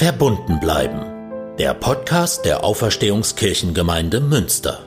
[0.00, 1.56] Verbunden bleiben.
[1.58, 4.86] Der Podcast der Auferstehungskirchengemeinde Münster.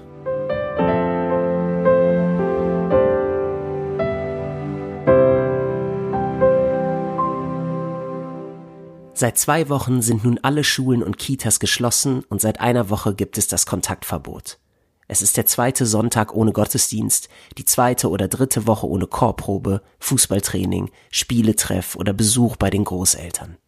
[9.14, 13.38] Seit zwei Wochen sind nun alle Schulen und Kitas geschlossen und seit einer Woche gibt
[13.38, 14.58] es das Kontaktverbot.
[15.08, 20.90] Es ist der zweite Sonntag ohne Gottesdienst, die zweite oder dritte Woche ohne Chorprobe, Fußballtraining,
[21.12, 23.60] Spieletreff oder Besuch bei den Großeltern.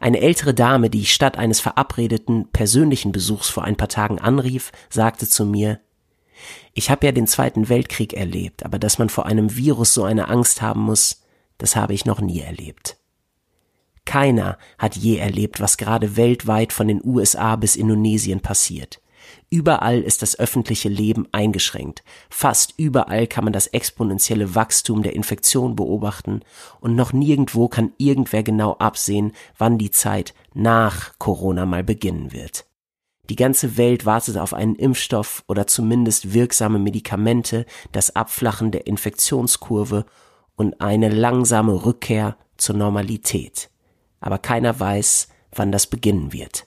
[0.00, 4.72] Eine ältere Dame, die ich statt eines verabredeten persönlichen Besuchs vor ein paar Tagen anrief,
[4.90, 5.80] sagte zu mir,
[6.72, 10.28] ich habe ja den Zweiten Weltkrieg erlebt, aber dass man vor einem Virus so eine
[10.28, 11.22] Angst haben muss,
[11.58, 12.96] das habe ich noch nie erlebt.
[14.04, 19.00] Keiner hat je erlebt, was gerade weltweit von den USA bis Indonesien passiert.
[19.54, 22.02] Überall ist das öffentliche Leben eingeschränkt.
[22.28, 26.40] Fast überall kann man das exponentielle Wachstum der Infektion beobachten
[26.80, 32.64] und noch nirgendwo kann irgendwer genau absehen, wann die Zeit nach Corona mal beginnen wird.
[33.30, 40.04] Die ganze Welt wartet auf einen Impfstoff oder zumindest wirksame Medikamente, das Abflachen der Infektionskurve
[40.56, 43.70] und eine langsame Rückkehr zur Normalität.
[44.18, 46.66] Aber keiner weiß, wann das beginnen wird.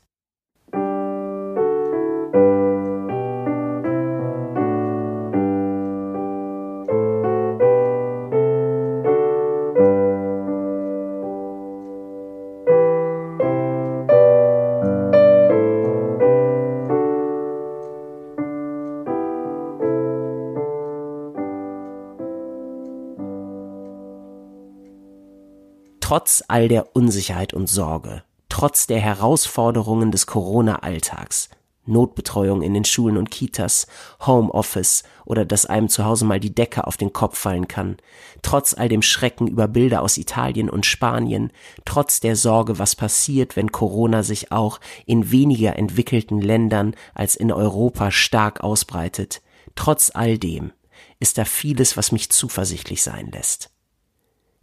[26.08, 31.50] Trotz all der Unsicherheit und Sorge, trotz der Herausforderungen des Corona-Alltags,
[31.84, 33.88] Notbetreuung in den Schulen und Kitas,
[34.26, 37.98] Homeoffice oder dass einem zu Hause mal die Decke auf den Kopf fallen kann,
[38.42, 41.52] trotz all dem Schrecken über Bilder aus Italien und Spanien,
[41.84, 47.52] trotz der Sorge, was passiert, wenn Corona sich auch in weniger entwickelten Ländern als in
[47.52, 49.42] Europa stark ausbreitet,
[49.76, 50.72] trotz all dem
[51.20, 53.72] ist da vieles, was mich zuversichtlich sein lässt.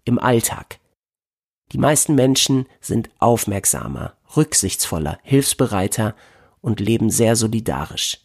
[0.07, 0.79] Im Alltag,
[1.75, 6.15] die meisten Menschen sind aufmerksamer, rücksichtsvoller, hilfsbereiter
[6.61, 8.21] und leben sehr solidarisch.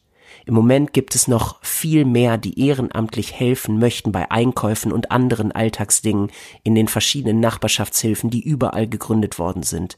[0.46, 5.52] Im Moment gibt es noch viel mehr, die ehrenamtlich helfen möchten bei Einkäufen und anderen
[5.52, 6.30] Alltagsdingen
[6.62, 9.98] in den verschiedenen Nachbarschaftshilfen, die überall gegründet worden sind.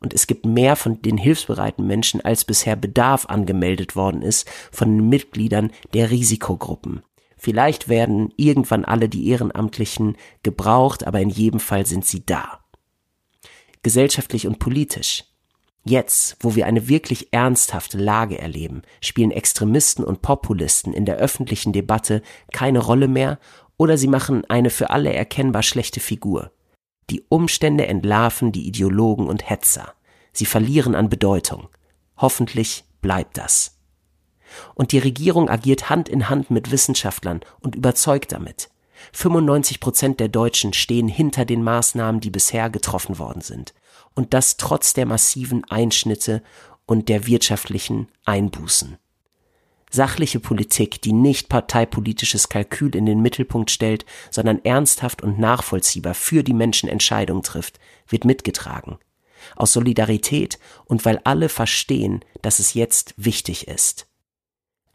[0.00, 4.94] Und es gibt mehr von den hilfsbereiten Menschen, als bisher Bedarf angemeldet worden ist von
[4.94, 7.02] den Mitgliedern der Risikogruppen.
[7.38, 12.59] Vielleicht werden irgendwann alle die Ehrenamtlichen gebraucht, aber in jedem Fall sind sie da
[13.82, 15.24] gesellschaftlich und politisch.
[15.84, 21.72] Jetzt, wo wir eine wirklich ernsthafte Lage erleben, spielen Extremisten und Populisten in der öffentlichen
[21.72, 23.38] Debatte keine Rolle mehr
[23.78, 26.52] oder sie machen eine für alle erkennbar schlechte Figur.
[27.08, 29.94] Die Umstände entlarven die Ideologen und Hetzer.
[30.32, 31.68] Sie verlieren an Bedeutung.
[32.18, 33.78] Hoffentlich bleibt das.
[34.74, 38.68] Und die Regierung agiert Hand in Hand mit Wissenschaftlern und überzeugt damit.
[39.12, 43.74] 95 Prozent der Deutschen stehen hinter den Maßnahmen, die bisher getroffen worden sind.
[44.14, 46.42] Und das trotz der massiven Einschnitte
[46.86, 48.98] und der wirtschaftlichen Einbußen.
[49.92, 56.44] Sachliche Politik, die nicht parteipolitisches Kalkül in den Mittelpunkt stellt, sondern ernsthaft und nachvollziehbar für
[56.44, 58.98] die Menschen Entscheidungen trifft, wird mitgetragen.
[59.56, 64.06] Aus Solidarität und weil alle verstehen, dass es jetzt wichtig ist.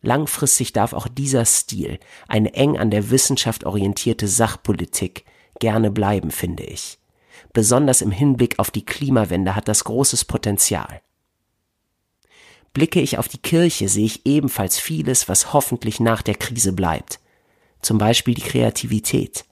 [0.06, 5.26] Langfristig darf auch dieser Stil, eine eng an der Wissenschaft orientierte Sachpolitik,
[5.60, 7.00] gerne bleiben, finde ich.
[7.54, 11.02] Besonders im Hinblick auf die Klimawende hat das großes Potenzial.
[12.72, 17.20] Blicke ich auf die Kirche, sehe ich ebenfalls vieles, was hoffentlich nach der Krise bleibt.
[17.82, 19.46] Zum Beispiel die Kreativität.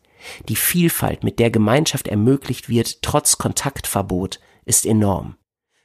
[0.50, 5.36] Die Vielfalt, mit der Gemeinschaft ermöglicht wird, trotz Kontaktverbot, ist enorm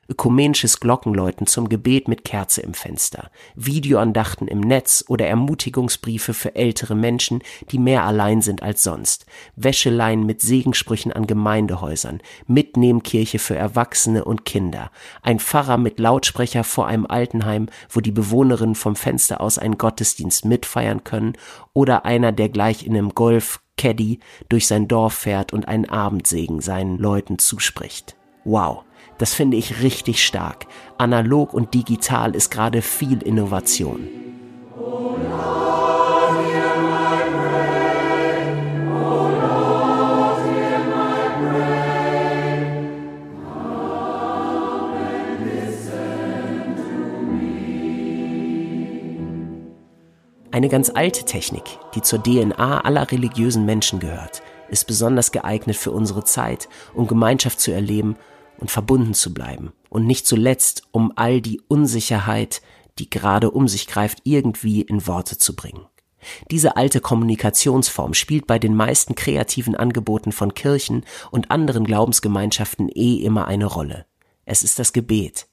[0.08, 6.94] ökumenisches Glockenläuten zum Gebet mit Kerze im Fenster, Videoandachten im Netz oder Ermutigungsbriefe für ältere
[6.94, 14.24] Menschen, die mehr allein sind als sonst, Wäscheleien mit Segensprüchen an Gemeindehäusern, Mitnehmkirche für Erwachsene
[14.24, 14.90] und Kinder,
[15.22, 20.44] ein Pfarrer mit Lautsprecher vor einem Altenheim, wo die Bewohnerinnen vom Fenster aus einen Gottesdienst
[20.46, 21.34] mitfeiern können,
[21.74, 24.18] oder einer, der gleich in einem Golf Caddy
[24.48, 28.17] durch sein Dorf fährt und einen Abendsegen seinen Leuten zuspricht.
[28.48, 28.84] Wow.
[29.18, 30.66] Das finde ich richtig stark.
[30.96, 34.08] Analog und digital ist gerade viel Innovation.
[50.50, 51.64] Eine ganz alte Technik,
[51.94, 57.60] die zur DNA aller religiösen Menschen gehört, ist besonders geeignet für unsere Zeit, um Gemeinschaft
[57.60, 58.16] zu erleben
[58.58, 62.62] und verbunden zu bleiben und nicht zuletzt, um all die Unsicherheit,
[62.98, 65.86] die gerade um sich greift, irgendwie in Worte zu bringen.
[66.50, 73.16] Diese alte Kommunikationsform spielt bei den meisten kreativen Angeboten von Kirchen und anderen Glaubensgemeinschaften eh
[73.16, 74.06] immer eine Rolle.
[74.44, 75.46] Es ist das Gebet.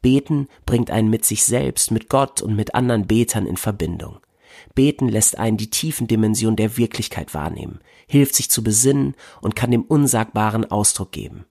[0.00, 4.20] Beten bringt einen mit sich selbst, mit Gott und mit anderen Betern in Verbindung.
[4.74, 9.70] Beten lässt einen die tiefen Dimensionen der Wirklichkeit wahrnehmen, hilft sich zu besinnen und kann
[9.70, 11.44] dem Unsagbaren Ausdruck geben.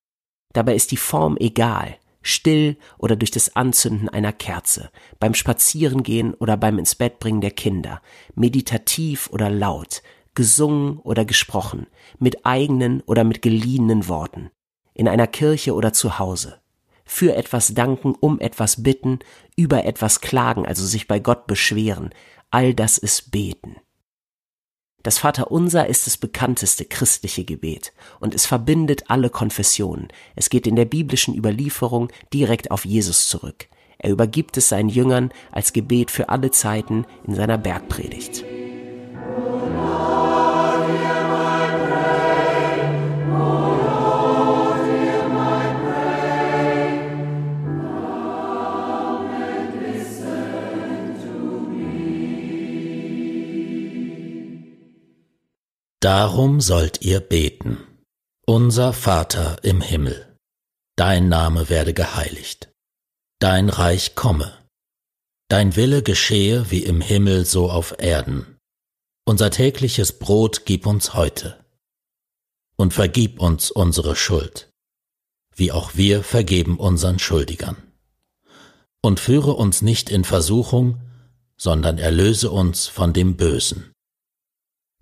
[0.55, 6.55] Dabei ist die Form egal, still oder durch das Anzünden einer Kerze, beim Spazierengehen oder
[6.55, 8.01] beim ins Bett bringen der Kinder,
[8.35, 10.01] meditativ oder laut,
[10.33, 11.87] gesungen oder gesprochen,
[12.19, 14.49] mit eigenen oder mit geliehenen Worten,
[14.93, 16.61] in einer Kirche oder zu Hause.
[17.03, 19.19] Für etwas danken, um etwas bitten,
[19.57, 22.11] über etwas klagen, also sich bei Gott beschweren,
[22.49, 23.75] all das ist Beten.
[25.05, 30.07] Das Vaterunser ist das bekannteste christliche Gebet und es verbindet alle Konfessionen.
[30.35, 33.67] Es geht in der biblischen Überlieferung direkt auf Jesus zurück.
[33.99, 38.43] Er übergibt es seinen Jüngern als Gebet für alle Zeiten in seiner Bergpredigt.
[56.05, 57.79] Darum sollt ihr beten.
[58.45, 60.37] Unser Vater im Himmel,
[60.95, 62.69] dein Name werde geheiligt,
[63.39, 64.53] dein Reich komme,
[65.47, 68.59] dein Wille geschehe wie im Himmel so auf Erden.
[69.27, 71.65] Unser tägliches Brot gib uns heute
[72.75, 74.69] und vergib uns unsere Schuld,
[75.55, 77.77] wie auch wir vergeben unseren Schuldigern.
[79.01, 81.01] Und führe uns nicht in Versuchung,
[81.57, 83.94] sondern erlöse uns von dem Bösen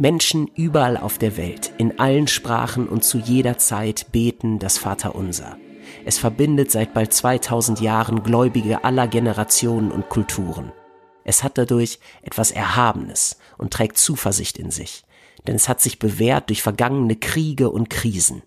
[0.00, 5.58] Menschen überall auf der Welt, in allen Sprachen und zu jeder Zeit beten das Vaterunser.
[6.06, 10.72] Es verbindet seit bald 2000 Jahren Gläubige aller Generationen und Kulturen.
[11.22, 15.04] Es hat dadurch etwas Erhabenes und trägt Zuversicht in sich,
[15.46, 18.42] denn es hat sich bewährt durch vergangene Kriege und Krisen.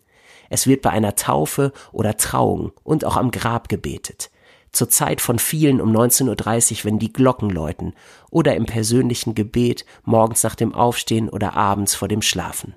[0.49, 4.31] Es wird bei einer Taufe oder Trauung und auch am Grab gebetet
[4.73, 7.93] zur Zeit von vielen um 19.30 Uhr, wenn die Glocken läuten,
[8.29, 12.75] oder im persönlichen Gebet morgens nach dem Aufstehen oder abends vor dem Schlafen.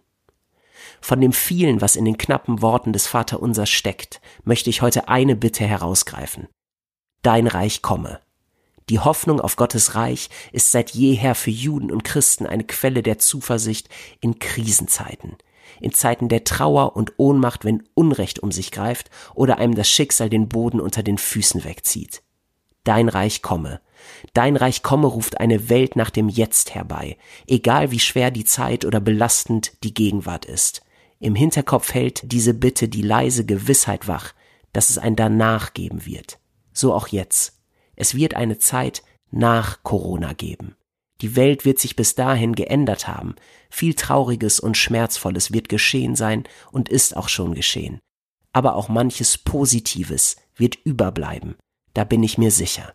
[1.01, 5.37] Von dem vielen, was in den knappen Worten des Vaterunsers steckt, möchte ich heute eine
[5.37, 6.49] Bitte herausgreifen.
[7.23, 8.21] Dein Reich komme.
[8.89, 13.19] Die Hoffnung auf Gottes Reich ist seit jeher für Juden und Christen eine Quelle der
[13.19, 13.89] Zuversicht
[14.21, 15.37] in Krisenzeiten,
[15.81, 20.31] in Zeiten der Trauer und Ohnmacht, wenn Unrecht um sich greift oder einem das Schicksal
[20.31, 22.23] den Boden unter den Füßen wegzieht.
[22.85, 23.81] Dein Reich komme.
[24.33, 27.17] Dein Reich komme ruft eine Welt nach dem Jetzt herbei,
[27.47, 30.83] egal wie schwer die Zeit oder belastend die Gegenwart ist.
[31.19, 34.35] Im Hinterkopf hält diese Bitte die leise Gewissheit wach,
[34.73, 36.39] dass es ein Danach geben wird.
[36.73, 37.61] So auch jetzt.
[37.97, 40.77] Es wird eine Zeit nach Corona geben.
[41.23, 43.35] Die Welt wird sich bis dahin geändert haben.
[43.77, 48.01] Viel Trauriges und Schmerzvolles wird geschehen sein und ist auch schon geschehen.
[48.55, 51.57] Aber auch manches Positives wird überbleiben.
[51.93, 52.95] Da bin ich mir sicher.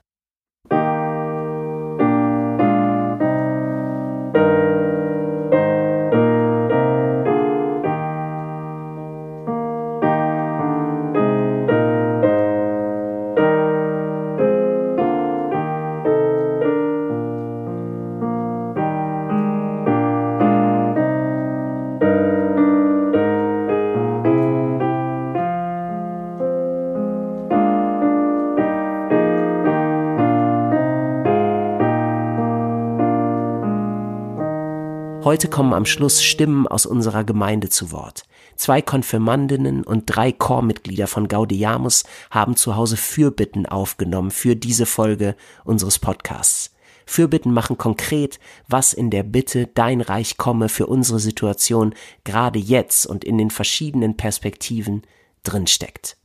[35.32, 38.26] Heute kommen am Schluss Stimmen aus unserer Gemeinde zu Wort.
[38.58, 45.38] Zwei Konfirmandinnen und drei Chormitglieder von Gaudiamus haben zu Hause Fürbitten aufgenommen für diese Folge
[45.64, 46.76] unseres Podcasts.
[47.06, 51.96] Fürbitten machen konkret, was in der Bitte Dein Reich komme für unsere Situation
[52.26, 55.04] gerade jetzt und in den verschiedenen Perspektiven
[55.44, 56.18] drinsteckt.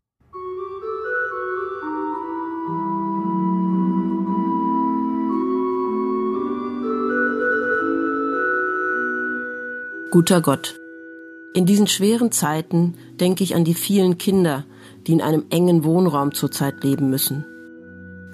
[10.12, 10.78] Guter Gott,
[11.52, 14.64] in diesen schweren Zeiten denke ich an die vielen Kinder,
[15.06, 17.44] die in einem engen Wohnraum zurzeit leben müssen.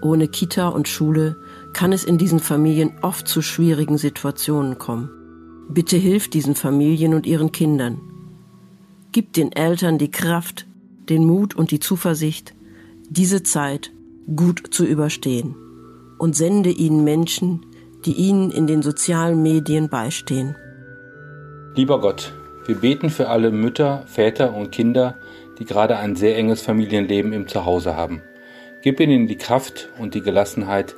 [0.02, 1.37] Ohne Kita und Schule
[1.73, 5.09] kann es in diesen Familien oft zu schwierigen Situationen kommen.
[5.71, 8.00] Bitte hilf diesen Familien und ihren Kindern.
[9.12, 10.67] Gib den Eltern die Kraft,
[11.09, 12.55] den Mut und die Zuversicht,
[13.09, 13.93] diese Zeit
[14.37, 15.55] gut zu überstehen
[16.19, 17.64] und sende ihnen Menschen,
[18.05, 20.55] die ihnen in den sozialen Medien beistehen.
[21.75, 22.35] Lieber Gott,
[22.67, 25.17] wir beten für alle Mütter, Väter und Kinder,
[25.59, 28.21] die gerade ein sehr enges Familienleben im Zuhause haben.
[28.83, 30.95] Gib ihnen die Kraft und die Gelassenheit,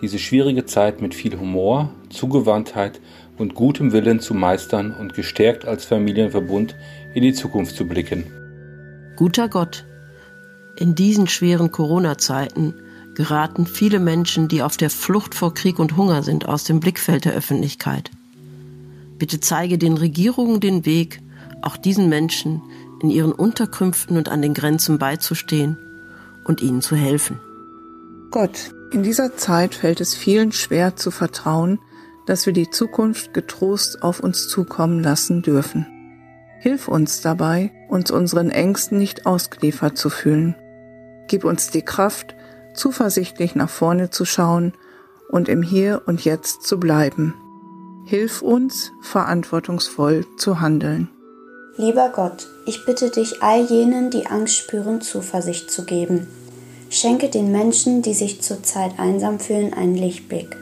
[0.00, 3.00] diese schwierige Zeit mit viel Humor, Zugewandtheit
[3.38, 6.76] und gutem Willen zu meistern und gestärkt als Familienverbund
[7.14, 8.24] in die Zukunft zu blicken.
[9.16, 9.84] Guter Gott,
[10.76, 12.74] in diesen schweren Corona-Zeiten
[13.14, 17.24] geraten viele Menschen, die auf der Flucht vor Krieg und Hunger sind, aus dem Blickfeld
[17.24, 18.12] der Öffentlichkeit.
[19.18, 21.20] Bitte zeige den Regierungen den Weg,
[21.62, 22.62] auch diesen Menschen
[23.02, 25.78] in ihren Unterkünften und an den Grenzen beizustehen
[26.44, 27.40] und ihnen zu helfen.
[28.30, 31.78] Gott, in dieser Zeit fällt es vielen schwer zu vertrauen,
[32.26, 35.86] dass wir die Zukunft getrost auf uns zukommen lassen dürfen.
[36.60, 40.54] Hilf uns dabei, uns unseren Ängsten nicht ausgeliefert zu fühlen.
[41.28, 42.34] Gib uns die Kraft,
[42.74, 44.72] zuversichtlich nach vorne zu schauen
[45.28, 47.34] und im Hier und Jetzt zu bleiben.
[48.06, 51.08] Hilf uns, verantwortungsvoll zu handeln.
[51.76, 56.26] Lieber Gott, ich bitte dich, all jenen, die Angst spüren, Zuversicht zu geben.
[56.90, 60.54] Schenke den Menschen, die sich zurzeit einsam fühlen, einen Lichtblick.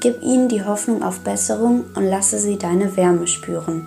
[0.00, 3.86] Gib ihnen die Hoffnung auf Besserung und lasse sie deine Wärme spüren.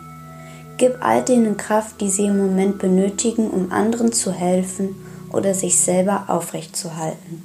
[0.77, 4.95] Gib all denen Kraft, die sie im Moment benötigen, um anderen zu helfen
[5.31, 7.43] oder sich selber aufrechtzuerhalten.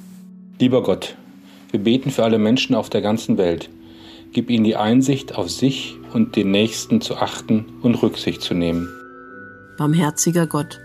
[0.57, 1.15] Lieber Gott,
[1.71, 3.69] wir beten für alle Menschen auf der ganzen Welt.
[4.31, 8.87] Gib ihnen die Einsicht, auf sich und den Nächsten zu achten und Rücksicht zu nehmen.
[9.77, 10.79] Barmherziger Gott,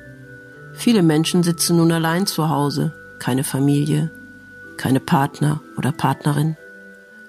[0.72, 4.10] viele Menschen sitzen nun allein zu Hause, keine Familie,
[4.76, 6.56] keine Partner oder Partnerin,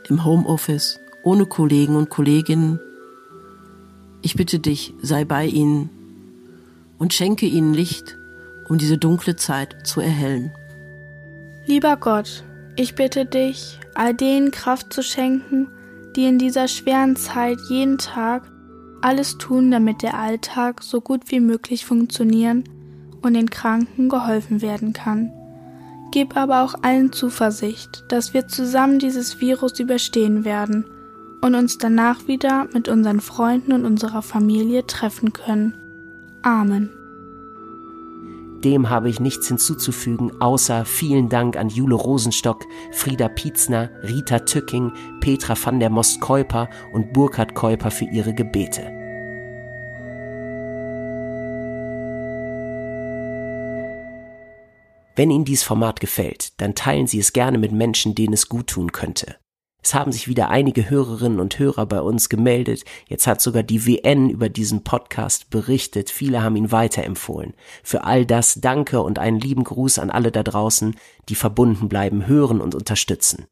[0.08, 2.80] im Homeoffice, ohne Kollegen und Kolleginnen.
[4.22, 5.90] Ich bitte dich, sei bei ihnen
[6.98, 8.18] und schenke ihnen Licht,
[8.70, 10.52] um diese dunkle Zeit zu erhellen.
[11.66, 12.44] Lieber Gott,
[12.76, 15.68] ich bitte dich, all denen Kraft zu schenken,
[16.16, 18.44] die in dieser schweren Zeit jeden Tag
[19.02, 22.64] alles tun, damit der Alltag so gut wie möglich funktionieren
[23.22, 25.32] und den Kranken geholfen werden kann.
[26.12, 30.86] Gib aber auch allen Zuversicht, dass wir zusammen dieses Virus überstehen werden
[31.42, 35.76] und uns danach wieder mit unseren Freunden und unserer Familie treffen können.
[36.42, 36.90] Amen.
[38.66, 44.92] Dem habe ich nichts hinzuzufügen, außer vielen Dank an Jule Rosenstock, Frieda Pietzner, Rita Tücking,
[45.22, 48.82] Petra van der Most-Keuper und Burkhard Keuper für ihre Gebete.
[55.16, 58.66] Wenn Ihnen dieses Format gefällt, dann teilen Sie es gerne mit Menschen, denen es gut
[58.66, 59.36] tun könnte.
[59.86, 62.86] Es haben sich wieder einige Hörerinnen und Hörer bei uns gemeldet.
[63.08, 66.10] Jetzt hat sogar die WN über diesen Podcast berichtet.
[66.10, 67.54] Viele haben ihn weiterempfohlen.
[67.84, 70.96] Für all das danke und einen lieben Gruß an alle da draußen,
[71.30, 73.46] die verbunden bleiben, hören und unterstützen.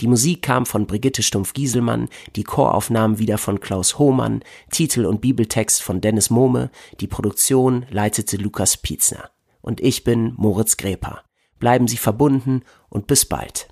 [0.00, 5.80] Die Musik kam von Brigitte Stumpf-Gieselmann, die Choraufnahmen wieder von Klaus Hohmann, Titel und Bibeltext
[5.84, 9.30] von Dennis Mohme, die Produktion leitete Lukas Pietzner.
[9.60, 11.22] Und ich bin Moritz Gräper.
[11.60, 13.68] Bleiben Sie verbunden und bis bald.